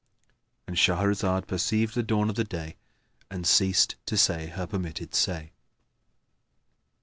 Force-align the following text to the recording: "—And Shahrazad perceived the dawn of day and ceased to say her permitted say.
"—And 0.67 0.77
Shahrazad 0.77 1.45
perceived 1.45 1.93
the 1.93 2.01
dawn 2.01 2.31
of 2.31 2.49
day 2.49 2.75
and 3.29 3.45
ceased 3.45 3.97
to 4.07 4.17
say 4.17 4.47
her 4.47 4.65
permitted 4.65 5.13
say. 5.13 5.51